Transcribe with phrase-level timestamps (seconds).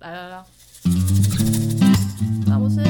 [0.00, 0.44] 来来来，
[2.46, 2.80] 詹姆斯，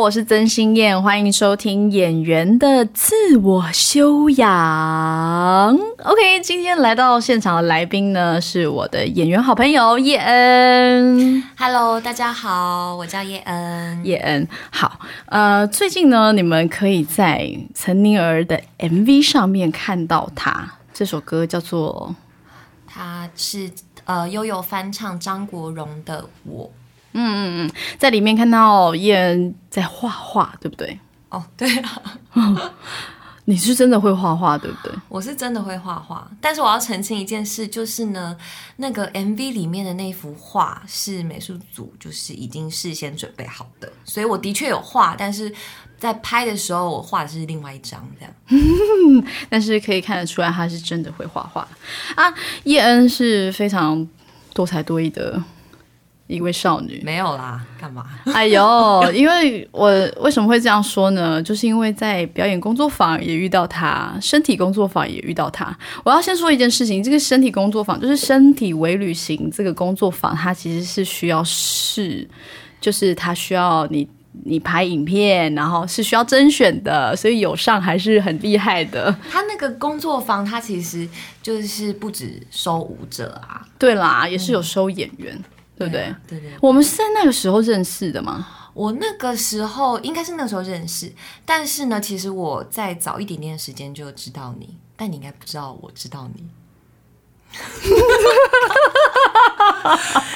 [0.00, 5.78] 我是曾心燕，欢迎收听演员的自我修养。
[6.04, 11.42] OK，今天来到现场的来宾呢，是我的演员好朋友叶恩。
[11.54, 14.02] Hello，大家好，我叫叶恩。
[14.02, 20.76] 叶恩，好，呃，最近呢，你们可以在岑宁儿的 MV 上面看到她。
[20.94, 22.14] 这首歌叫做
[22.86, 23.70] 他是
[24.04, 26.70] 呃悠悠翻唱张国荣的《我
[27.98, 30.88] 在里面看到叶恩在画画，对不对？》。
[31.28, 32.02] 哦，对啊，
[33.46, 34.92] 你是真的会画画，对不对？
[35.08, 38.36] 我是真的会画画，但是我要澄清一件事，就是呢，
[38.76, 45.52] 那个 MV 里面的那幅画是美术组就是已经事先准备好的，所以我的确有画，但是
[45.98, 49.24] 在拍的时候我画的是另外一张这样。
[49.48, 51.66] 但是可以看得出来，他是真的会画画
[52.16, 52.32] 啊。
[52.64, 54.06] 叶恩是非常
[54.52, 55.40] 多才多艺的
[56.30, 57.02] 一位少女。
[57.04, 58.04] 没有啦，干嘛？
[58.32, 61.42] 哎呦，因为我为什么会这样说呢？
[61.42, 65.76] 就是因为在表演工作坊也遇到她，身体工作坊也遇到她。
[66.04, 72.28] 我要先说一件事情，这个身体工作坊就是身体微旅行这个工作坊，它其实是需要试，
[72.80, 74.08] 就是它需要你。
[74.44, 79.14] 你拍影片，然后是需要甄选的，所以有上还是很厉害的。
[79.28, 81.06] 他那个工作坊，他其实
[81.42, 85.36] 就是不止收舞者啊，对啦，也是有收演员，
[85.80, 86.02] 对不对？
[86.04, 86.50] 啊对对。
[86.60, 88.46] 我们是在那个时候认识的吗？
[88.74, 91.10] 我那个时候应该是那个时候认识，
[91.46, 96.44] 但是呢，其实我在早一点点的时间就知道你，但你应该不知道我知道你。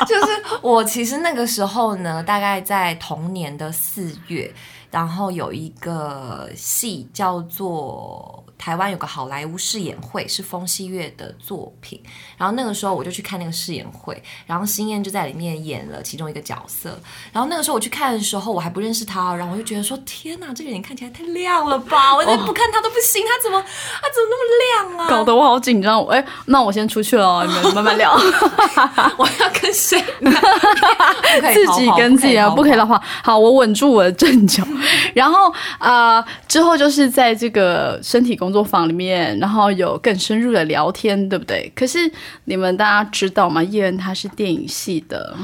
[0.09, 4.53] 就是我其实那个时候呢，大概在同年的四月，
[4.91, 12.01] 然后有一个戏叫做台湾有个好莱坞试演会，是风戏月的作品。
[12.37, 16.99] 然后那个时候我就去看那个试演会，然后新燕就在里面演了其中一个角色。
[17.33, 22.15] 然后那个时候我去看的时候，我还不认识他，然后我就觉得说：天哪，这个人看起来太亮了吧！
[22.15, 25.09] 我再不看他都不行，他怎么他怎么那么亮啊？
[25.09, 26.05] 搞得我好紧张。
[26.07, 28.13] 哎，那我先出去了哦，你们慢慢聊。
[29.17, 30.31] 我要跟谁呢？
[31.53, 34.63] 自己跟自己啊，不可以的话，好，我稳住我的阵脚。
[35.15, 41.73] 然后啊、呃之后就是在这个身体工作坊里面，然后有更深入的聊天，对不对？
[41.75, 41.99] 可是
[42.45, 43.63] 你们大家知道吗？
[43.63, 45.35] 叶恩他是电影系的，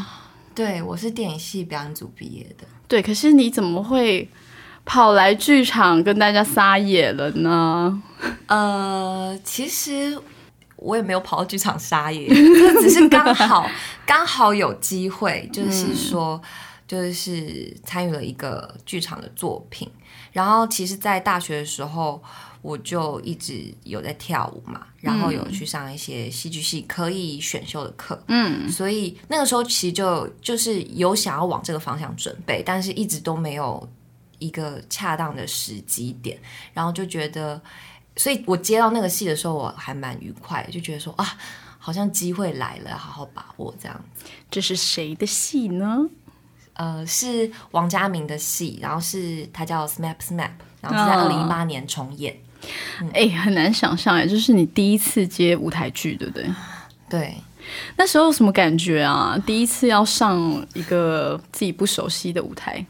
[0.55, 2.67] 对，我是电影系表演组毕业的。
[2.87, 4.29] 对，可是你怎么会
[4.85, 8.03] 跑来剧场跟大家撒野了呢？
[8.49, 10.19] 呃，其实
[10.77, 12.29] 我也没有跑到剧场撒野，
[12.83, 13.67] 只是刚好
[14.05, 16.39] 刚好有机会，就是说，
[16.87, 19.91] 就是参与了一个剧场的作品。
[20.33, 22.23] 然后，其实，在大学的时候，
[22.63, 33.89] 我就一直有在跳舞嘛，然后有去上一些戏剧系可以选修的课，嗯，所以那个时候其实就就是有想要往这个方向准备，但是一直都没有
[34.39, 36.39] 一个恰当的时机点，
[36.73, 37.61] 然后就觉得。
[38.17, 41.39] 所以我接到那个戏的时候，我还蛮愉快，就觉得说啊，
[41.79, 44.27] 好像机会来了，好好把握这样子。
[44.51, 46.05] 这是谁的戏呢？
[46.75, 50.51] 呃，是王家明的戏，然后是他叫 Snap Snap，
[50.83, 52.37] 然后是在哦二零一八年重演。
[53.13, 56.47] 哎、很难想象哎，就是你第一次接舞台剧，对不对？
[57.09, 57.37] 对，
[57.97, 59.37] 那时候什么感觉啊？
[59.47, 60.39] 第一次要上
[60.75, 62.85] 一个自己不熟悉的舞台，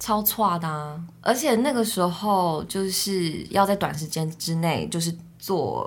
[0.00, 5.86] 超差的、啊，而且那个时候就是要在短时间之内，就是做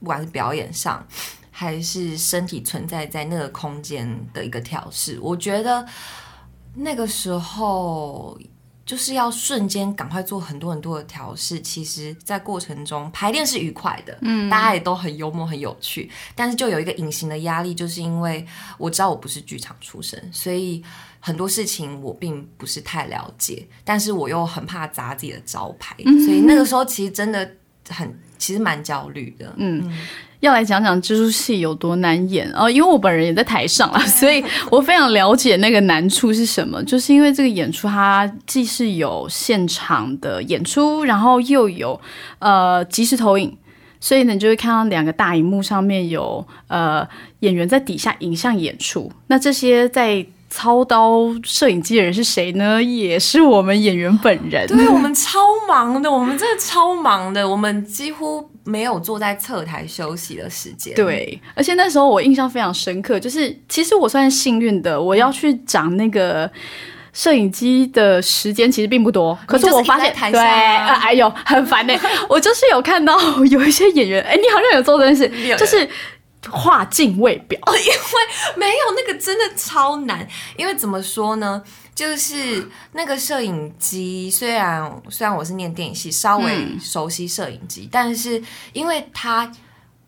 [0.00, 1.04] 不管是表演上
[1.50, 5.86] 还是身体存在在那个空间的一个调试，我觉得
[6.74, 8.38] 那个时候
[8.88, 11.60] 就是要瞬间赶快做很多很多的调试。
[11.60, 18.46] 其实，在过程中排练是愉快的，嗯，大家也都很幽默、很有趣，但是就有一个隐形的压力，就是因为
[18.78, 20.82] 我知道我不是剧场出身，所以。
[21.20, 27.56] 很多事情我并不是太了解，但是我又很怕砸自己的招牌，所以那个时候其实真的
[27.88, 29.52] 很，其实蛮焦虑的。
[29.56, 29.92] 嗯，
[30.40, 36.82] 要来讲讲这出戏有多难演哦，因为我本人也在台上啊，所以我非常了解那个难处是什么。
[36.84, 42.00] 就是因为这个演出，它既是有现场的演出，然后又有
[42.38, 43.56] 呃即时投影。
[44.00, 47.04] 所以呢，你就会看到两个大荧幕上面有呃
[47.40, 49.10] 演员在底下影像演出。
[49.26, 52.80] 那这些在操刀摄影机的人是谁呢？
[52.80, 54.68] 也是我们演员本人。
[54.68, 60.94] 对我们超忙的，我们真的超忙的，我们几乎没有坐在侧台休息的时间。
[60.94, 66.50] 对，而且那时候我印象非常深刻，就是其实我算是幸运的，我要去长那个。
[67.10, 71.92] 摄影机的时间其实并不多，可是我发现，对，哎呦， 很烦呢。
[72.28, 73.18] 我就是有看到
[73.50, 75.28] 有一些演员，哎，你好像有做这件事，
[75.58, 75.88] 就是
[76.48, 80.24] 画镜位表，因为没有那个真的超难。
[80.56, 81.60] 因为怎么说呢，
[81.98, 88.40] 就是那个摄影机，虽然虽然我是念电影系，稍微熟悉摄影机，但是
[88.72, 89.50] 因为它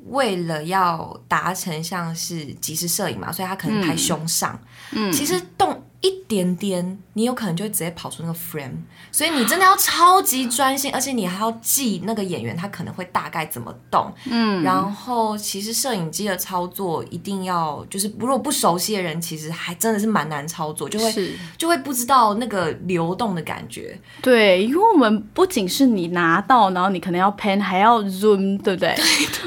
[0.07, 4.57] 为了要达成像是即时摄影嘛，所以它可能拍胸上，
[4.93, 5.85] 嗯，其实动。
[6.03, 8.73] 一点点，你有可能就会直接跑出那个 frame，
[9.13, 14.11] 所以你真的要超级专心，而且你还要记那个演员他可能会大概怎么动。
[14.31, 24.01] 嗯，然后其实摄影机的操作一定要，就是如果不熟悉的人，其实还真的是蛮难操作，就会就会不知道那个流动的感觉。
[24.23, 28.97] 对，因为我们不仅是你拿到，然后你可能要 pan，还要 zoom，对不对？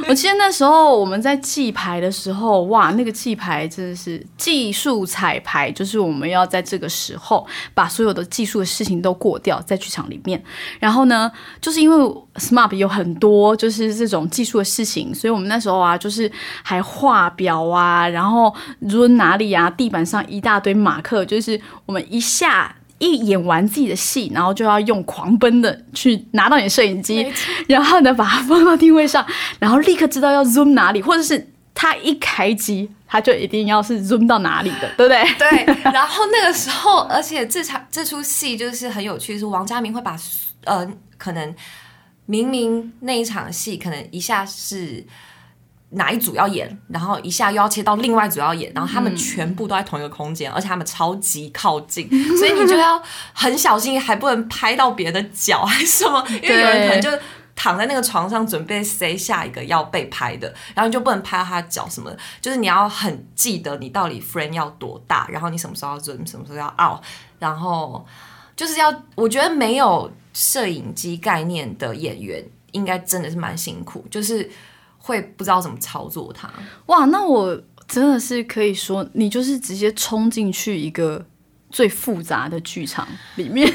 [0.07, 6.42] 我记得那时候我们在记牌的时候，哇，那个记牌真的是技术彩排，就是我们要。
[6.45, 10.41] 在这个时候，把所有的技术的事情都过掉，在剧场里面。
[10.79, 11.31] 然后呢，
[11.61, 11.95] 就是因为
[12.35, 16.31] SMAP 有很多就是这种技术的事情，所以我们那时候啊，就是
[16.61, 27.25] 还画表啊，然后 runn 哪里啊，地板上一大堆马克，就是我们一下一演完自己的戏，然后就要用狂奔的去拿到你的摄影机，
[27.67, 29.25] 然后呢把它放到定位上，
[29.59, 31.49] 然后立刻知道要 zoom 哪里，或者是。
[31.83, 35.21] 他一开机，他就一定要是 zoom 到哪里的，对不对？
[35.37, 35.91] 对。
[35.91, 40.17] 然后那个时候，而且这场这出戏就是很有趣，是王家明会把
[40.63, 41.53] 呃，可能
[42.25, 45.05] 明明那一场戏可能一下是
[45.89, 52.07] 哪一组要演，然后一下又要切到另外一组要演，然后他们全部都在同一个空间，而且他们超级靠近，
[52.39, 53.03] 所以你就要
[53.33, 57.09] 很小心，还不能拍到别的脚还是什么，因为有人可能就。
[57.55, 66.99] 躺在那个床上准备塞下一个要被拍的，然后你就不能拍到他脚什么的，就是你要很记得你到底 frame 要多大，然后你什么时候要 zoom，什么时候要 out，
[67.37, 68.05] 然后
[68.55, 74.49] 就是要，我觉得没有摄影机概念的演员应该真的是蛮辛苦，就是
[74.97, 76.51] 会不知道怎么操作它。
[76.87, 81.23] 哇，那我真的是可以说，你就是直接冲进去一个
[81.69, 83.71] 最复杂的剧场里面，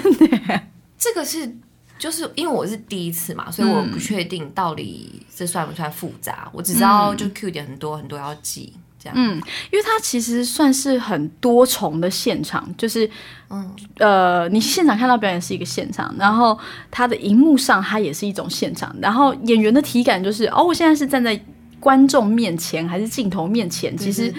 [0.98, 1.56] 这个是。
[1.98, 6.48] 就是因为我是第一次嘛，所以我不确定到底这算不算复杂。
[6.52, 8.72] 我只知道就 Q 点很多很多要记
[9.02, 9.14] 这样。
[9.16, 9.36] 嗯，
[9.72, 13.08] 因为它其实算是很多重的现场，就是
[13.50, 16.56] 嗯呃，你现场看到表演是一个现场，然后
[16.90, 21.40] 它的荧幕上它也是一种现场，然后演员的体感就是哦，我现在是站在
[21.80, 24.32] 观众面前还是镜头面前，其实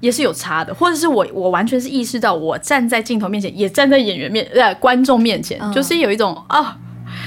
[0.00, 0.74] 也是有差的。
[0.74, 6.78] 或者是我我完全是意识到我站在镜头面前，也站在演员面呃观众面前，就是有一种啊。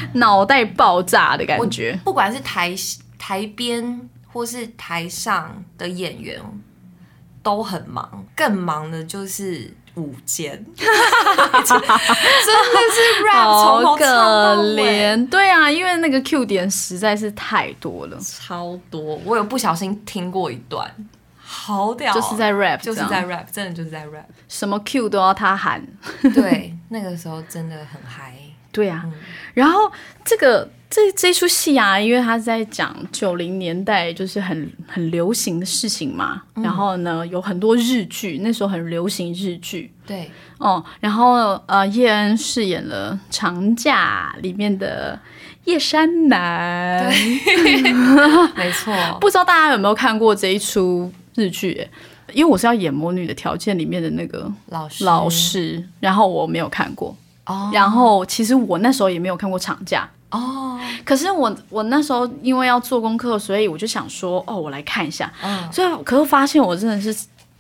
[0.16, 2.74] 脑袋爆炸的感觉，不管是台
[3.18, 6.42] 台边或是台上的演员
[7.42, 11.88] 都很忙，更忙的就是舞间， 真的
[12.90, 14.06] 是 rap 从可
[14.76, 15.30] 怜。
[15.30, 19.20] 对啊，因为那个 Q 点实在是太多了，超多。
[19.24, 20.90] 我有不小心听过一段，
[21.38, 25.86] 好屌，就是在 rap，就是在 rap，真的就是在 rap，什么 Q 都要他喊。
[26.34, 28.34] 对，那个时候真的很嗨。
[28.74, 29.06] 对啊，
[29.54, 29.90] 然后
[30.26, 39.92] 这个这这出戏啊，因为他在讲九零年代就是很很流行的事情嘛，然后呢有很多日剧，那时候很流行日剧。
[40.06, 45.18] 对，哦，然后呃，叶恩饰演了《长假》里面的
[45.66, 47.10] 叶山南，
[48.58, 48.94] 没错。
[49.22, 51.88] 不知道大家有没有看过这一出日剧？
[52.34, 57.16] 因为我是要演《魔女的条件》里面的那个老师，老师，然后我没有看过。
[57.46, 60.10] 哦，然后其实我那时候也没有看过长假。
[60.32, 67.16] 哦，可是我我那时候因为要做功课，所以我就想说，哦，我来看一下，嗯，所以可是发现我真的是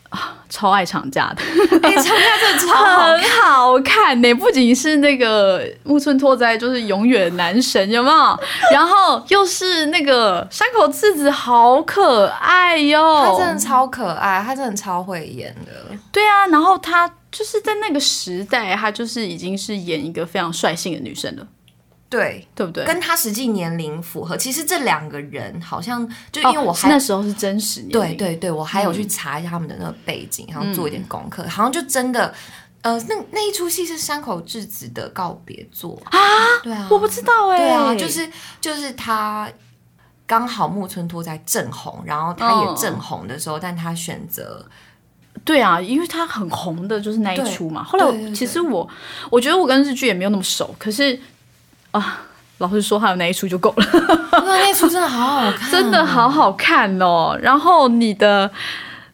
[0.10, 1.44] 啊，超爱长假的，
[1.84, 2.74] 哎，长假真的超
[3.06, 8.40] 很好看呢，不仅是那个木村拓哉就是永远男神，有没有？
[8.74, 17.08] 然后又是那个山口智子，好可爱哟，他真的超可爱，他真的超会演的，对啊，然后他。
[17.34, 21.48] 就是在那个时代，她就是已经是演一个非常率性的女生了，
[22.08, 22.86] 对对不对？
[22.86, 24.38] 跟她实际年龄符合。
[24.38, 32.32] 其实这两个人好像就因为我还那时候是真实年龄，对对对，我还有去查一下他们的那个背景，然后做一点功课，好像就真的，
[32.84, 36.20] 呃，那那一出戏是山口智子的告别作啊，
[36.62, 38.30] 对啊，我不知道哎，对啊，就是
[38.62, 39.52] 就是他
[40.28, 44.64] 刚好木村拓哉正红，然后他也正红的时候，但他选择。
[45.46, 47.84] 对啊，因为他很红的就是那一出嘛。
[47.84, 48.88] 后来其实我
[49.30, 51.20] 我觉得我跟日剧也没有那么熟，可是
[51.92, 52.22] 啊，
[52.60, 53.86] 老实说，还有那一出就够了，
[54.32, 57.38] 那，那出真的好好看， 真的好好看哦。
[57.42, 58.50] 然后你的。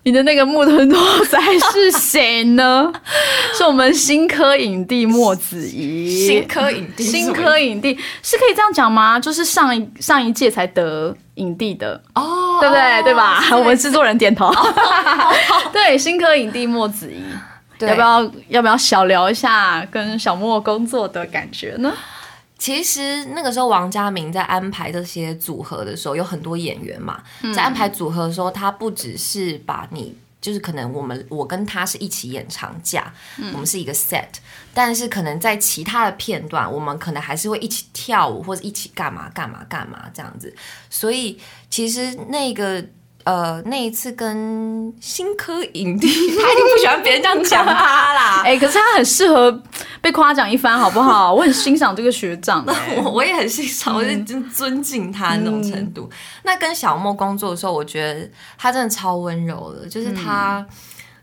[0.09, 1.37] 你的那个木村拓哉
[1.71, 2.91] 是谁呢？
[3.55, 6.25] 是我们新科影帝莫子仪。
[6.25, 9.19] 新科影帝新，科影帝是可以这样讲吗？
[9.19, 13.03] 就是上一上一届才得影帝的，哦，对不对？
[13.03, 13.39] 对吧？
[13.51, 14.51] 我们制作人点头。
[15.71, 17.21] 对，新科影帝莫子仪，
[17.85, 21.93] 要不要要不要小聊一下跟小莫工作的感觉呢？
[22.59, 30.15] 其实那个时候，王家明在安排这些组合的时候，有很多演员嘛，嗯在安排组合的时候，他不只是把你。
[30.41, 34.23] 就是可能我们我跟他是一起演长假，嗯我们是一个 set，
[34.73, 40.55] 但是可能在其他的片段，我们可能还是会一起跳舞或者一起干嘛干嘛干嘛这样子。
[40.89, 41.37] 所以
[41.69, 42.81] 其实那个
[43.29, 48.41] 呃那一次跟新科影帝， 他一定不喜欢别人这样讲他啦。
[48.45, 49.51] 哎、可是他很适合
[50.01, 51.31] 被夸奖一番，好不好？
[51.31, 56.09] 我很欣赏这个学长、 哎我我也很欣赏，我是真尊敬他那种程度。
[56.41, 60.65] 那跟小莫工作的时候，我觉得他真的超温柔的，就是他、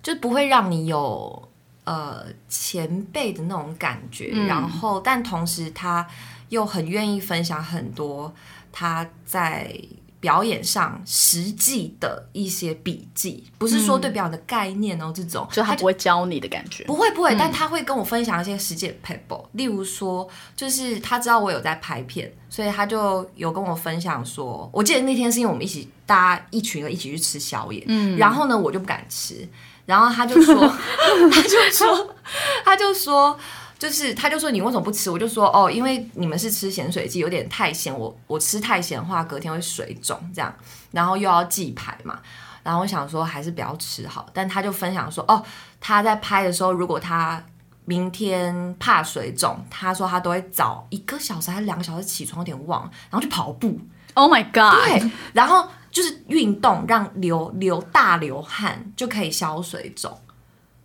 [0.01, 1.49] 就是不会让你有
[1.83, 6.07] 呃前辈的那种感觉，然后但同时他
[6.51, 8.33] 又很愿意分享很多
[8.71, 9.77] 他在。
[10.19, 15.47] 表演上实际的一些笔记，不是说对表演的概念哦，这种。
[15.53, 16.85] 就他不会教你的感觉。
[16.85, 29.49] 不会不会，但他会跟我分享一些实际的 paper，例如说，就是他知道我有在拍片，所以他就有跟我分享说，我记得那天是因为我们一起大家一群人一起去吃宵夜，嗯，然后呢我就不敢吃，
[29.85, 30.55] 然后他就说，
[31.31, 32.15] 他就说，
[32.65, 33.39] 他就说。
[33.79, 35.11] 就是，他就说你为什么不吃？
[35.11, 40.55] 我就说哦，因为你们是吃咸水鸡，有点太咸，我我吃太咸的话，隔天会水肿这样，
[40.93, 42.19] 然后又要记牌嘛，
[42.63, 45.43] 然后我想说还是不要吃好，但他就分享说哦，
[45.79, 47.45] 他在拍的时候，如果他
[47.85, 53.79] 明天怕水肿，他说他都会早一个小时还是两个小时起床，有点忘，然后去跑步
[54.15, 54.83] ，Oh my god！
[54.85, 60.19] 对，然后就是运动，让流流大流汗就可以消水肿。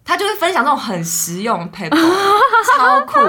[0.03, 1.98] 他就会分享那种很实用的 paper，
[2.77, 3.20] 超酷。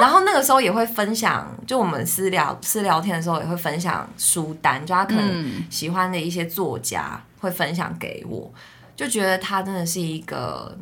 [0.00, 8.52] 然后那个时候也会分享，就我们私聊私聊天的时候也会分享书单，就他可能喜欢的一些作家会分享给我，
[8.96, 10.76] 就觉得他真的是一个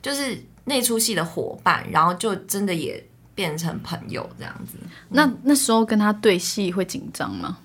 [0.00, 3.04] 就是那出戏的伙伴，然后就真的也
[3.34, 4.74] 变成朋友这样子。
[5.08, 7.56] 那那时候跟他对戏会紧张吗？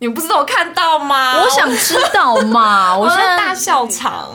[0.00, 1.42] 你们不是都有看到吗？
[1.42, 4.30] 我想知道嘛，我现在大笑场。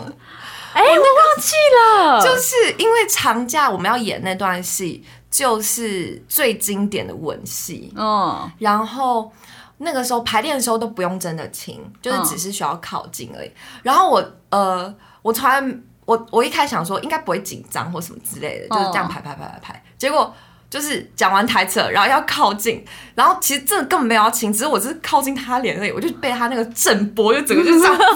[0.74, 9.32] 哎、我忘记了，就是因为长假我们要演那段戏，就是最经典的吻戏，嗯，然后
[9.78, 13.52] 那个时候排练的时候都不用真的亲，就是只是需要靠近而已。
[13.82, 15.64] 然后我呃，我从来
[16.06, 20.34] 我我一开始想说应该不会紧张或什么之类的，就是这样排排排排排，结果。
[20.74, 28.10] 就是讲完台词，然后要靠近，然后其实真的根本没有要亲，只是我只是靠近他脸而已，我就被他那个震波，就整个就这样， 然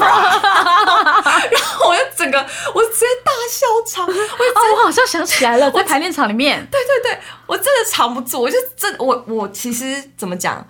[1.61, 2.39] 后我就整个
[2.73, 10.65] 我直接大笑场，我就哦，我好像想起来了， 在排练场里面，对对对，我真的藏不住，我就真我我其实怎么讲，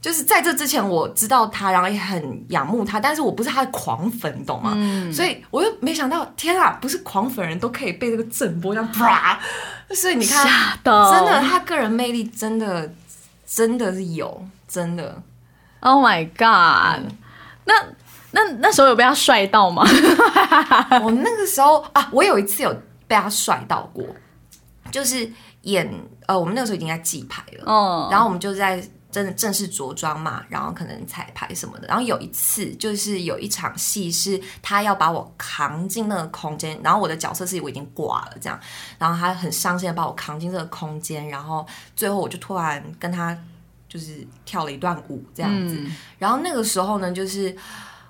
[0.00, 4.72] 就是在这之前我知道他，然后也很仰慕他，但是我不是他的狂粉，你懂吗？
[5.12, 9.38] 所以我又没想到，天啊，不是狂粉人都可以被这个震波这样啪，
[9.90, 10.46] 所以你看，
[10.84, 12.90] 真的，他个人魅力真的
[13.46, 15.22] 真的是有，真的。
[15.80, 17.10] ，Oh my god！、
[17.64, 17.74] 那
[18.32, 19.82] 那那时候有被他帅到吗？
[21.02, 22.74] 我那个时候啊，我有一次有
[23.10, 24.06] 被他帅到过，
[24.92, 25.28] 就是
[25.62, 25.92] 演
[26.26, 31.88] 呃，我们那个时候已经在记牌了，嗯，然后我们就在真的正式着装嘛，然后可能彩排什么的。
[31.88, 38.56] 然后有一次就是有一场戏是他要把我扛进那个空间，然后我的角色是我已经挂了这样，
[38.96, 43.36] 然后他很伤心的把我扛进这个空间，然后最后我就突然跟他
[43.88, 45.76] 就是跳了一段舞这样子。
[46.16, 47.56] 然后那个时候呢，就是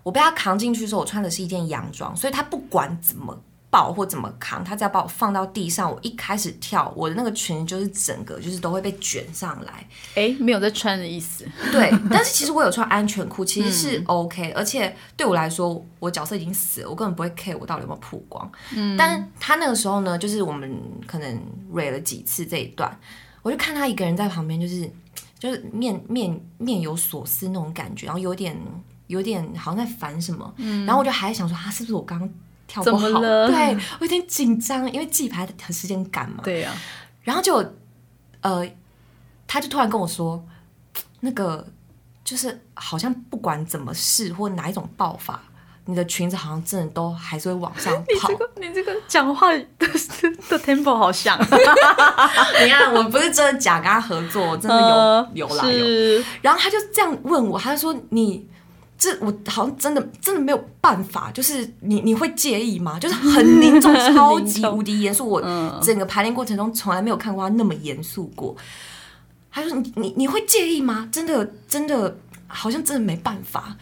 [0.03, 3.35] 我被他扛进去的时候，我穿的是一件洋装，所以他不管怎么
[3.71, 9.87] 抱或怎么扛，他只要把我放到地上，我一开始跳，我的那个裙就是整个就是都会被卷上来。
[10.17, 11.47] 哎，没有在穿的意思。
[11.71, 18.51] 对，但是其实我有穿安全裤，其实是 OK，、而且对我来说，我角色已经死了，我根本不会 care 我到底有没有曝光。
[18.75, 22.99] 嗯，但是他那个时候呢，就是我们可能蕊了几次这一段，
[23.43, 24.91] 我就看他一个人在旁边，就是
[25.39, 28.57] 就是面面面有所思那种感觉，然后有点
[29.07, 32.29] 有点好像在烦什么，嗯然后我就还想说，他、是不是我刚刚
[32.71, 33.09] 跳不怎好？
[33.09, 36.41] 么了对我有点紧张，因为记牌很时间赶嘛。
[36.45, 36.73] 对呀、
[37.23, 37.57] 然后就
[38.43, 38.65] 呃，
[39.49, 40.41] 他就突然跟我说，
[41.19, 41.67] 那个
[42.23, 45.43] 就是好像不管怎么试或哪一种爆法，
[45.87, 48.29] 你的裙子好像真的都还是会往上跑。
[48.31, 51.37] 你这个你这个讲话的的 tempo 好像，
[52.63, 55.73] 你看，我不是真的假跟他合作，真的有、呃有啦有。
[55.73, 58.49] 是然后他就这样问我，他就说你。
[59.01, 63.01] 这我好像真的真的没有办法，就是你你会介意吗？
[63.01, 65.27] 就是很凝重，超级无敌严肃。
[65.27, 65.41] 我
[65.83, 68.55] 整个排练过程中从来没有看过他那么严肃过。
[69.51, 71.09] 他说你你你会介意吗？
[71.11, 72.15] 真的真的
[72.47, 73.75] 好像真的没办法。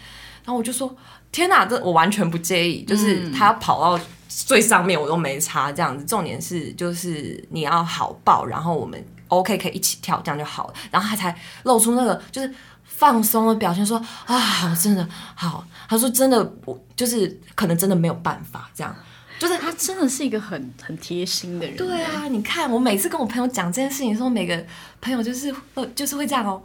[0.45, 0.97] 然后我就说
[1.33, 6.05] 天哪，这我完全不介意，就是他要跑到最上面我都没差这样子。
[6.05, 10.75] 重点是就是你要好抱，然后我们 OK 可以一起跳，这样就好了。
[10.91, 12.55] 然后他才露出那个就是
[12.99, 15.65] 放松的表现，说啊，我真的好。
[15.89, 18.93] 他说真的，我就是可能真的没有办法这样。
[19.39, 21.77] 就是他真的是一个很很贴心的人。
[21.77, 24.67] 对啊，你看我每次跟我朋友讲这件事情的时候，每个
[25.01, 26.61] 朋友就是呃就是会这样哦，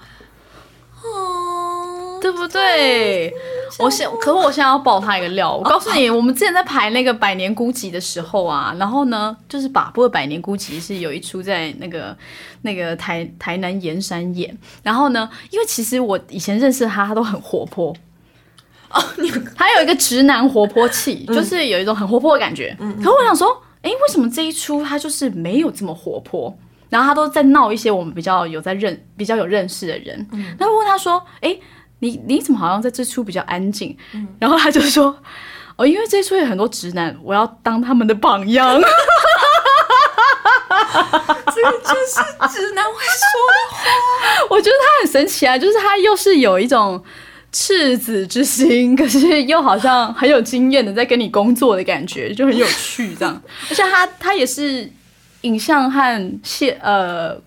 [1.03, 1.62] 哦，
[2.23, 3.33] 对不对？
[3.79, 5.53] 我现可是我现在要爆他一个料。
[5.53, 12.15] 我告诉你，我们之前在排那个《百年孤寂》的时候啊，然后呢，就是把不过《百年孤寂》是有一出在那个
[12.61, 14.57] 那个台台南盐山演。
[14.81, 17.93] 然后呢，因为其实我以前认识他，他都很活泼。
[18.89, 22.73] 哦，你 他有一个直男活泼气，就是有一种很活泼的感觉。
[22.79, 26.57] 可是我想说，诶，为什么这一出他就是没有这么活泼？
[26.89, 30.25] 然后他都在闹一些我们比较有在认、比较有认识的人。
[30.59, 31.59] 然后问他说：“诶，
[32.03, 33.98] 你你怎么好像在这出比较安静？”
[34.38, 35.17] 然后他就说
[35.77, 38.79] ：“哦，因为这一出有很多直男，我要当他们的榜样。”
[41.55, 42.15] 这个就是
[42.53, 43.77] 直男会说的话。
[44.51, 47.01] 我觉得他很神奇啊，就是他又是有一种
[47.51, 53.41] 赤子之心，可是又好像很有经验的在跟你工作的感觉，就很有趣这样。
[53.69, 54.91] 而且他他也是
[55.41, 57.39] 影像和现呃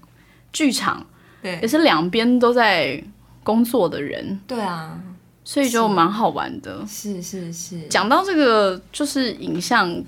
[0.53, 1.05] 剧场
[1.43, 3.03] 也是两边都在
[3.47, 5.00] 工作的人，对啊，
[5.45, 6.85] 所以就蛮好玩的。
[6.85, 10.03] 是是是，讲到这个，就是影像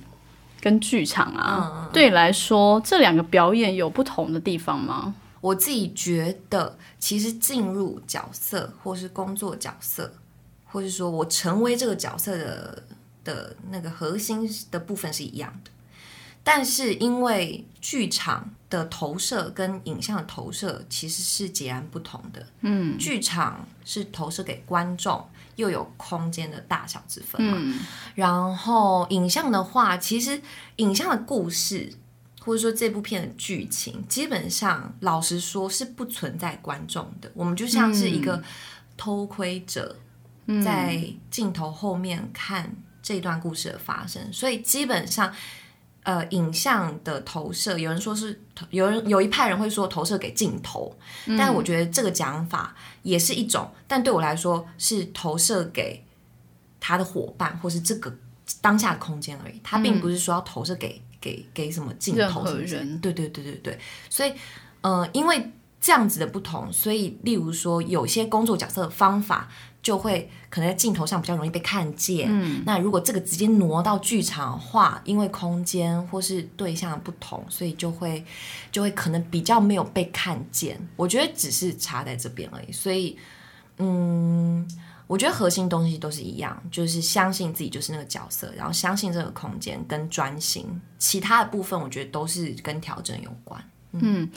[0.60, 5.14] 跟剧场嗯啊，对你来说这两个表演有不同的地方吗？
[5.40, 10.12] 我自己觉得，其实进入角色，或是工作角色，
[10.66, 12.82] 或是说我成为这个角色的
[13.22, 15.70] 的那个核心的部分是一样的，
[16.50, 22.46] 但是因为剧场的投射跟影像的投射其实是截然不同的。
[22.62, 25.22] 嗯，剧场是投射给观众，
[25.56, 27.58] 又有空间的大小之分嘛。
[27.60, 27.78] 嗯
[28.14, 30.40] 然后影像的话，其实
[30.76, 31.92] 影像的故事，
[32.40, 37.30] 或者说这部片的剧情，基本上老实说是不存在观众的。
[37.34, 38.42] 我们就像是一个
[38.96, 39.94] 偷窥者，
[40.64, 40.98] 在
[41.30, 45.30] 镜头后面看这段故事的发生，所以基本上。
[46.08, 48.40] 呃，影像的投射，有人说是
[48.70, 50.96] 有人有一派人会说投射给镜头，
[51.36, 56.02] 但我觉得这个讲法也是一种，但对我来说是投射给
[56.80, 58.10] 他的伙伴或是这个
[58.62, 62.98] 当下的空间而已，他并不是说要投射给给给什么镜头的人。
[63.02, 64.32] 对对对对对，所以
[64.80, 69.50] 呃，因为这样子的不同，所以例如说有些工作角色的方法。
[69.82, 72.28] 就会可能在镜头上比较容易被看见。
[72.30, 78.24] 嗯，那如果这个直接挪到剧场的话，因为空间或是对象的不同，所以就会
[78.70, 80.78] 就会可能比较没有被看见。
[80.96, 82.72] 我觉得只是差在这边而已。
[82.72, 83.16] 所以，
[83.78, 84.68] 嗯，
[85.06, 90.66] 我觉得核心东西都是一样，就是相信自己就是那个角色，然后相信这个空间跟专心。
[90.98, 93.62] 其他的部分，我觉得都是跟调整有关。
[93.92, 94.28] 嗯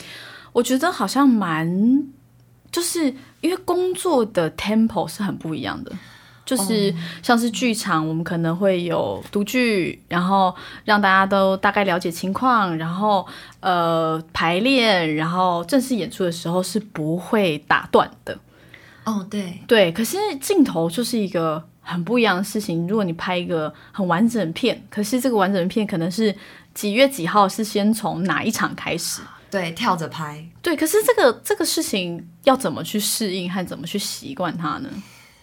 [0.54, 2.08] 我觉得好像蛮，
[2.72, 5.92] 就是因为工作的 tempo 是很不一样的。
[6.44, 13.26] 就是像是剧场，我们可能会有读剧，然后让大家都大概了解情况，然后
[13.62, 18.38] 呃排练，然后正式演出的时候是不会打断的。
[19.06, 22.86] 哦，对，对，可是镜头就是一个很不一样的事情。
[22.86, 26.36] 如果你拍一个很完整的片，可是这个完整的片可能是
[26.74, 29.22] 几月几号是先从哪一场开始？
[29.52, 30.50] 对，跳着拍。
[30.62, 34.90] 对，可是这个这个事情要怎么去适应和怎么去习惯它呢？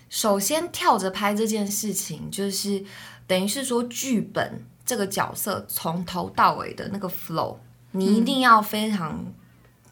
[0.08, 2.82] 首先，跳着拍这件事情，就是
[3.26, 7.58] 等于是说，剧本这个角色从头到尾的那个 flow，
[7.92, 9.26] 你一定要非常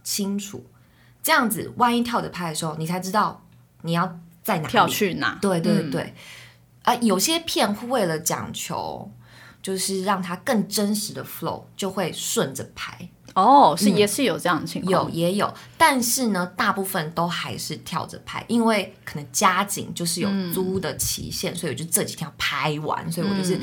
[0.02, 0.64] 清楚。
[1.22, 3.44] 这样子，万一跳着拍的时候，你才知道
[3.83, 5.38] 你要在哪跳去哪？
[5.42, 6.14] 对对对，
[6.85, 9.11] 啊、有些片会为了讲求，
[9.61, 13.11] 就是让它更真实的 flow，就会顺着拍。
[13.37, 15.09] 哦，是、也是有这样的情有。
[15.11, 23.61] 也有，但是呢，大部分都还是跳着拍，因为可能加紧就是有租的期限，所以我就这几天要拍完，所以我就是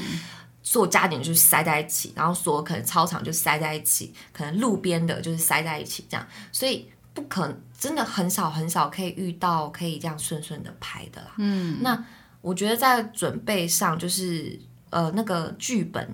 [0.62, 11.32] 做加紧就是塞在一起，然后所有可能操场就塞在一起，可能路边的就是塞在一起这样，所以不可能真的很少很少可以遇到可以这样顺顺的拍的啦。
[11.38, 12.06] 嗯，那
[12.42, 14.60] 我觉得在准备上，就是
[14.92, 16.08] 呃那个剧本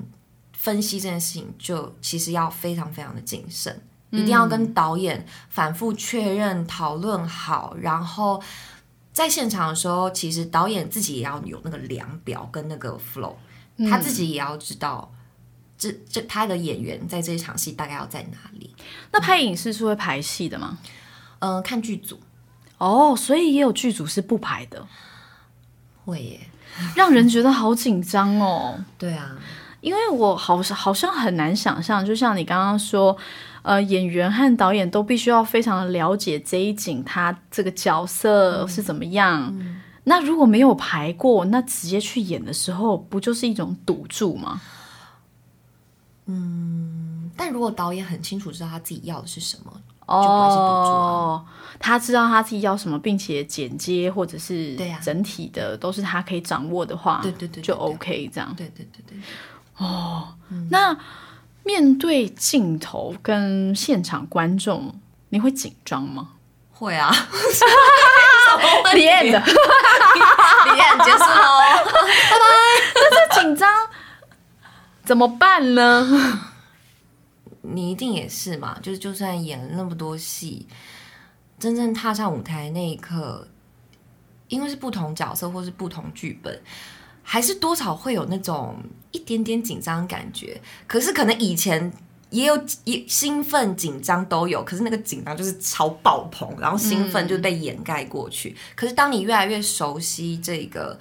[0.60, 8.44] 分析这件事情，就其实要非常非常的谨慎，一定要跟导演反复确认、讨论好，然后
[9.14, 13.36] 在现场的时候，其实导演自己也要有那个量表跟那个 flow，
[13.90, 15.10] 他自己也要知道。
[15.78, 18.76] 这这他的演员在这一场戏大概要在哪里？
[19.14, 20.78] 那拍影视是会排戏的吗？
[21.40, 22.20] 嗯，看剧组
[22.80, 24.86] 哦，所以也有剧组是不排的，
[26.04, 26.50] 会耶，
[26.98, 28.84] 让人觉得好紧张哦。
[28.98, 29.38] 对啊，
[29.82, 33.16] 因为我好像好像很难想象，就像你刚刚说，
[33.62, 39.56] 呃，演员和导演都必须要非常了解这一景他这个角色是怎么样。
[40.06, 44.60] 那如果没有排过，那直接去演的时候，不就是一种赌注吗？
[46.26, 49.72] 嗯，但如果导演很清楚知道他自己要的是什么，
[50.08, 51.46] 就不会是赌注啊。
[51.80, 58.54] 他知道他自己要什么，并且剪接或者是对呀整体的都是他可以掌握的话，对对对对就 OK 这样。
[58.56, 59.18] 对对对对，
[60.70, 60.98] 那
[61.64, 66.30] 面对镜头跟现场观众，你会紧张吗？
[66.72, 67.12] 会啊。
[68.94, 71.60] 李艳的， 李艳结束喽，
[73.12, 73.70] 这紧张
[75.04, 76.42] 怎么办呢？
[77.62, 78.78] 你一定也是嘛？
[78.82, 80.68] 就是就算演了那么多戏，
[81.60, 83.48] 真正踏上舞台那一刻，
[84.48, 86.60] 因为是不同角色或是不同剧本，
[87.22, 88.78] 还是多少会有那种
[89.12, 90.60] 一点点紧张感觉。
[90.88, 91.92] 可是可能以前
[92.30, 98.56] 也有也兴奋、紧张都有，可是那个紧张就是超爆棚，然后兴奋就被掩盖过去。
[98.76, 101.00] 可是当你越来越熟悉这个。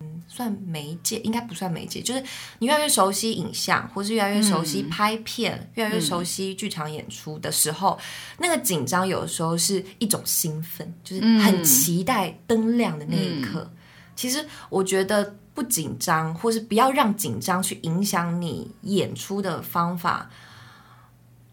[0.00, 2.22] 嗯，算媒介应该不算媒介，就是
[2.60, 7.98] 你越来越熟悉影像，或是越来越熟悉拍片，越来越熟悉剧场演出的时候，
[8.38, 13.68] 那个紧张有的时候是一种兴奋，就是很期待灯亮的那一刻。
[14.14, 20.30] 其实我觉得不紧张，或是不要让紧张去影响你演出的方法。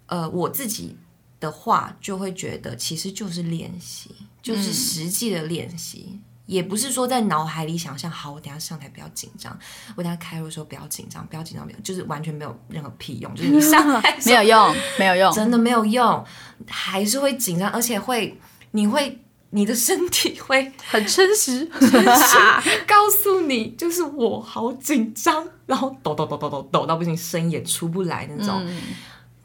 [0.06, 0.96] 呃，我自己
[1.40, 4.12] 的话就会觉得，其实就是练习，
[4.44, 6.20] 就是实际的练习。
[6.46, 9.58] 也不是说在脑海里想象，好，我等下上台不要紧张，
[9.96, 16.24] 我等下开会的时候不要紧张，不要紧张，没有，就是完全没有任何屁用，就是你上台 没有用，没有用，真的没有用，
[16.68, 18.40] 还是会紧张，而且会，
[18.70, 19.25] 你会，
[19.56, 21.66] 你的身体会 很真实，
[22.86, 28.62] 告诉你，就是我好紧张，然后抖抖抖抖抖抖到不行，声也出不来那种。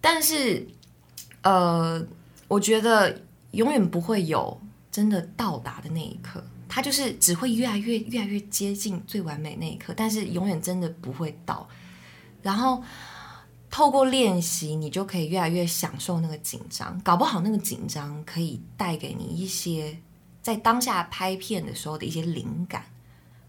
[0.00, 0.66] 但是，
[1.42, 2.04] 呃，
[2.48, 6.42] 我觉得永远不会有真的到达的那一刻。
[6.68, 11.68] 它就是只会越来越越来越接近最完美那一刻，但是永远真的不会到。
[12.42, 12.82] 然后
[13.70, 19.96] 透过练习，你就可以越来越享受那个紧张，搞不好那个紧张可以带给你一些
[20.42, 22.84] 在当下拍片的时候的一些灵感。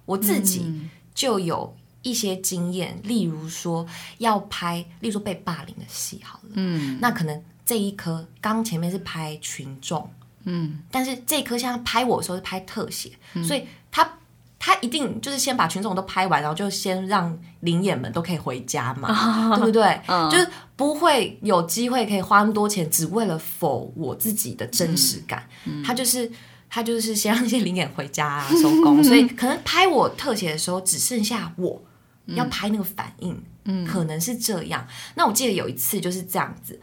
[0.06, 3.86] 我自己就有一些经验，例如说
[4.20, 10.08] 要拍，例如说被霸凌的戏好了，嗯，那可能这一颗刚前面是拍群众。
[10.44, 13.12] 嗯，但是这一颗像拍我的时候是拍特写，
[13.48, 14.18] 所以他
[14.64, 19.10] 他一定就是先把群众都拍完，然后就先让灵演们都可以回家嘛，
[19.58, 20.00] 对不对？
[20.30, 25.50] 就是不会有机会可以花那么多钱，只为了否我自己的真实感。
[25.84, 26.32] 他就是
[26.70, 29.02] 他就是先让那些灵演回家啊，收工。
[29.04, 31.82] 所以可能拍我特写的时候，只剩下我
[32.28, 34.86] 要拍那个反应，嗯，可能是这样。
[35.16, 36.80] 那我记得有一次就是这样子，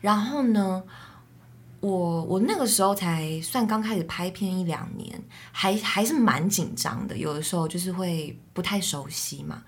[0.00, 0.82] 然后呢？
[1.82, 9.64] 我我那个时候才算刚开始拍片一两年，还还是蛮紧张的，有的时候就是会不太熟悉嘛。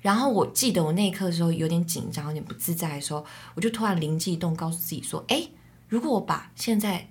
[0.00, 3.22] 然后我记得我那一刻的时候有点紧张，有点不自在的时候，
[3.54, 5.46] 我就突然灵机一动，告诉自己说：“哎，
[5.86, 7.06] 如果我把现在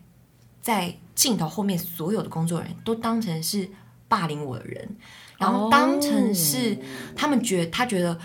[0.63, 3.69] 在镜头后面所有的工作人员都当成是
[4.07, 4.89] 霸凌我的人，
[5.37, 6.75] 然后当成是
[7.15, 8.19] 他们觉他觉得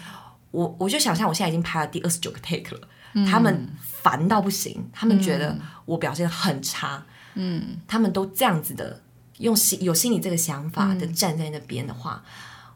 [0.52, 3.68] 我，我就想象我现在已经拍了第二十九个 take 了，他们。”
[4.04, 7.02] 烦到不行，他们觉得我表现很差，
[7.36, 9.00] 嗯，他们都这样子的
[9.38, 12.22] 用心有心理这个想法的站在那边的话，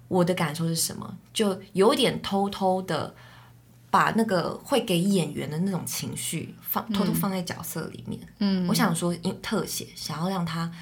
[0.09, 1.19] 我的感受是什么？
[1.35, 3.15] 就有点偷偷的
[3.91, 10.73] 把那个会给演员的那种情绪放偷偷放在角色里面，嗯，我想说因特写想要让他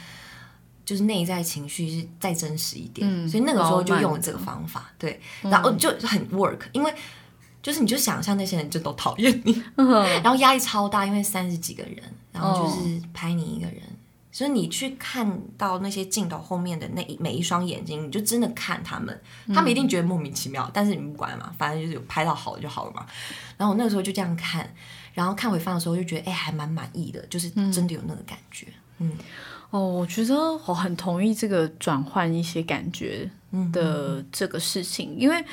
[0.84, 6.94] 就是内在情绪是再真实一点，所以那个时候就用了这个方法，对，然后就很 work，因为。
[7.66, 12.00] 就是你就想象那些人就都讨厌你， 然后压力超大，因为三十几个人，
[12.30, 13.82] 然后就是拍你一个人，
[14.30, 19.20] 所以你去看到那些镜头后面的那一每一双眼睛，你就真的看他们，
[19.52, 23.04] 他们一定觉得莫名其妙，但是你不管嘛，反正就是有拍到好就好了嘛。
[23.56, 24.72] 然后我那个时候就这样看，
[25.12, 29.10] 然后看回放的时候就觉得，哎，还蛮满意的，就是真的有那个感觉，嗯。
[29.70, 33.28] 哦，我觉得我很同意这个转换一些感觉
[33.72, 35.44] 的这个事情，因为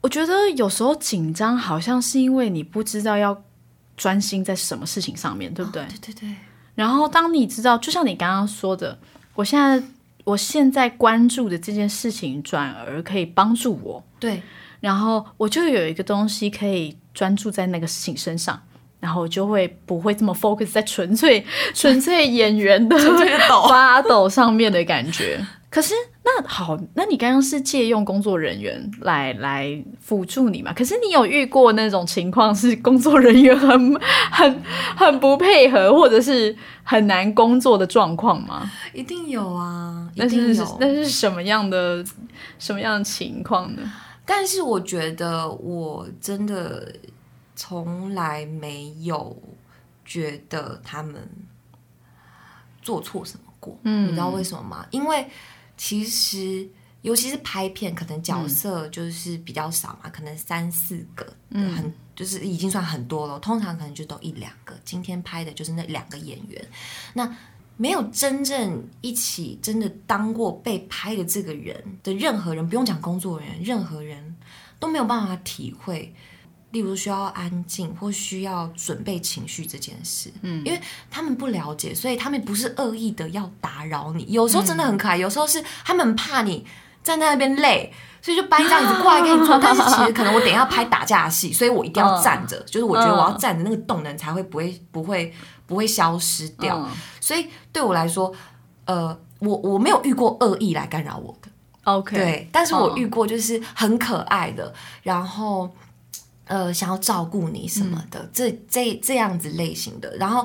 [0.00, 3.42] 我觉得有时候紧张好像是因为你不知道要
[3.96, 5.84] 专心在什么事情上面，对不对？
[6.00, 6.34] 对对对，
[6.74, 8.98] 然后当你知道，就像你刚刚说的，
[9.34, 9.82] 我现在
[10.24, 14.42] 我现在关注的这件事情，转而可以帮助我，对，
[14.80, 18.58] 然后我就有一个东西可以专注在那个事情身上，
[19.00, 22.96] 然后我就会不会这么 focus 在纯粹 纯粹演员的
[23.68, 25.44] 发抖上面的感觉。
[25.70, 30.72] 可是那好，那你刚刚是借用工作人员来来辅助你嘛？
[30.72, 34.00] 可是你有遇过那种情况是工作人员很
[34.32, 34.62] 很
[34.96, 38.68] 很不配合，或者是很难工作的状况吗？
[38.92, 40.76] 一定有啊，一那是定有。
[40.80, 42.04] 那是什么样的
[42.58, 43.82] 什么样的情况呢？
[44.26, 46.92] 但是我觉得我真的
[47.54, 49.40] 从来没有
[50.04, 51.14] 觉得他们
[52.82, 53.78] 做错什么过。
[53.84, 54.84] 嗯，你知道为什么吗？
[54.90, 55.26] 因为
[55.82, 56.68] 其实
[57.00, 63.38] 尤其是拍片，可能角色就是比较少嘛，可能三四个，嗯，很就是已经算很多了。
[63.38, 64.78] 通常可能就都一两个。
[64.84, 66.62] 今天拍的就是那两个演员，
[67.14, 67.34] 那
[67.78, 74.36] 没有真正一起真的当过被拍的这个人的任何人，不用讲工作人员，任何人
[74.78, 76.14] 都没有办法体会。
[76.72, 80.80] 例如需要安静或需要准备情绪这件事，嗯，因为
[81.10, 84.24] 他们不了解，所以他们不是恶意的要打扰你。
[84.28, 86.64] 有时候真的很可爱，有时候是他们怕你
[87.02, 89.58] 站在那边累，所以就搬一张椅子过来给你坐。
[89.62, 95.34] 但是其实可能我等一下拍打架戏，所以我一定要站着，就是我觉得我要站着，那个动能才会不会不会
[95.66, 96.88] 不会消失掉。
[97.20, 98.32] 所以对我来说，
[98.84, 101.48] 呃，我我没有遇过恶意来干扰我的
[101.82, 105.68] ，OK，对，但是我遇过就是很可爱的，然后。
[106.50, 110.44] 呃，想要照顾你什么的，这这这样子类型的，然后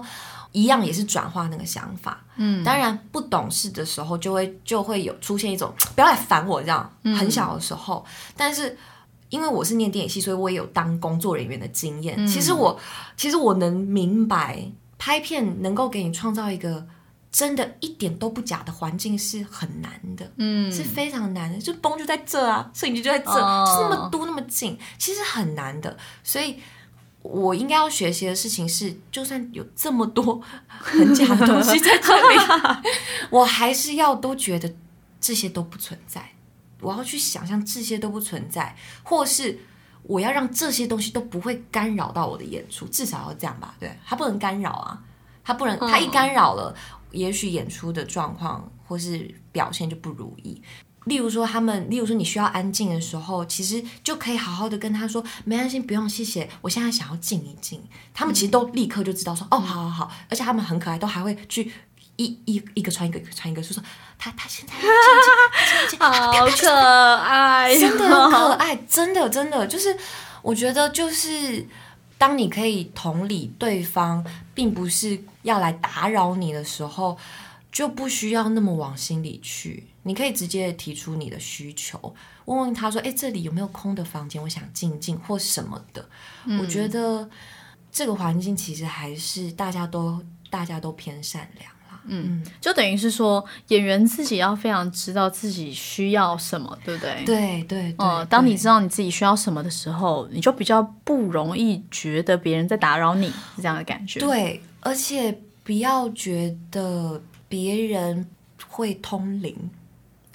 [0.52, 2.24] 一样也是转化那个想法。
[2.36, 6.88] 嗯，当然不懂事的时候，就会就会有出现一种不要来烦我这样。
[7.18, 8.06] 很小的时候，
[8.38, 8.78] 但是
[9.30, 12.28] 因为我是念电影系，所以我也有当工作人员的经验。
[12.28, 12.80] 其实我
[13.18, 16.86] 其实我能明白，拍片能够给你创造一个。
[17.36, 21.60] 真的一点都不假的环境是很难的，嗯，是非常难的。
[21.60, 25.98] 就崩就在这啊，摄影机就在这，就是那么多那么近，其实很难的。
[26.24, 26.58] 所以
[27.22, 32.38] 我应该要学习的事情是，就算有这么多很假的东西在这里，
[33.30, 34.74] 我还是要都觉得
[35.20, 36.30] 这些都不存在。
[36.80, 39.60] 我要去想象这些都不存在，或是
[40.04, 43.76] 我要让这些东西都不会干扰到我的演出，至少要这样吧？
[43.78, 45.02] 对，它不能干扰啊，
[45.44, 46.74] 它不能，它一干扰了。
[47.12, 50.62] 也许演出的状况或是表现就不如意。
[51.06, 57.80] 例如说，他们，例如说你需要安静的时候，其实就可以好好的跟他说：“没关系，不用，谢谢，我现在想要静一静。”
[58.12, 61.72] 他们其实都立刻就知道说：“哦，好好好。”而且他们很可爱，都还会去
[62.16, 63.84] 一一一个穿一个，传一个，就说
[64.18, 64.74] ：“他他现在
[65.88, 69.96] 静静， 好可爱，真的很可爱，真的真的就是
[70.42, 71.68] 我觉得就是。”
[72.18, 77.18] 当你可以同理对方，并不是要来打扰你的时候，
[77.72, 79.84] 就不需要那么往心里去。
[80.04, 84.42] 你可以直接提出你的需求，问问他说：“哎，这里有没有空的房间？
[84.42, 86.08] 我想静静或什么的。”
[86.62, 87.30] 我觉得
[87.92, 91.75] 这个环境其实还是大家都大家都偏善良。
[92.08, 97.24] 嗯，就等于是说，演员自己要非常知道自己需要什么，对不对？
[97.26, 98.26] 对对对。
[98.30, 104.20] 当你知道你自己需要什么的时候，你就比较不容易觉得别人在打扰你，是这样的感觉。
[104.20, 108.28] 对，而且不要觉得别人
[108.68, 109.72] 会通灵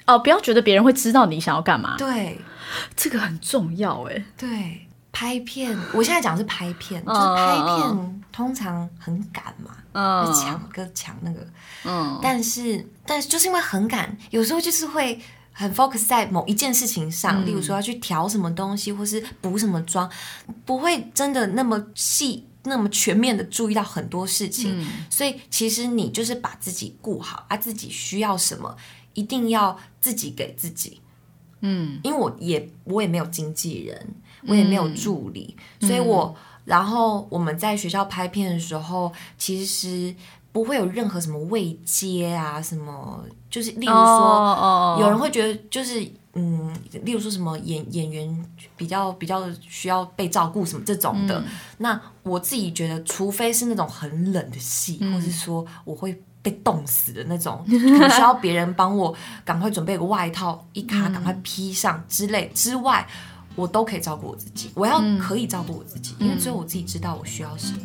[0.07, 1.95] 哦，不要觉得别人会知道你想要干嘛。
[1.97, 2.37] 对，
[2.95, 4.23] 这个很重要哎。
[4.37, 4.87] 对。
[5.11, 9.75] 拍片，我现在讲的是拍片，就是拍片通常很赶嘛，
[10.33, 11.45] 抢个抢那个，
[11.83, 15.19] 嗯，但是但是就是因为很赶，有时候就是会
[15.51, 20.09] 很 focus 在某一件事情上，例如说要去调什么东西，或是补什么妆，
[20.63, 28.75] 不会真的那么细、那么全面的注意到很多事情，所以其实你就是把自己顾好，啊，自己需要什么，
[29.13, 31.01] 一定要自己给自己，
[31.59, 34.15] 嗯，因为我也我也没有经纪人。
[34.47, 40.13] 我也没有助理，所以我然后我们在学校拍片的时候，其实
[40.51, 46.73] 不会有任何什么未接啊，什么就是例如说，有人会觉得就是嗯，
[47.03, 48.45] 例如说什么演演员
[48.77, 51.43] 比较比较需要被照顾什么这种的，
[51.79, 63.05] 那我自己觉得，除非是那种很冷的戏，或是说我会被冻死的那种，可能需要别人帮我赶快准备个外套一卡赶快披上之类之外。
[63.55, 67.79] 我都可以照顾我自己，我要可以照顾我自己，因为只有我自己知道我需要什么。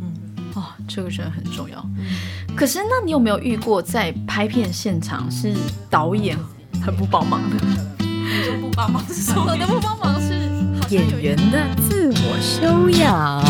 [0.00, 0.12] 嗯，
[0.54, 1.84] 哦，这个真的很重要。
[2.56, 5.54] 可是，那你有没有遇过在拍片现场是
[5.88, 6.36] 导演
[6.84, 7.56] 很不帮忙的？
[8.00, 9.44] 你说不帮忙是什么？
[9.50, 10.34] 我的不帮忙是
[10.94, 13.42] 演员的自我修养。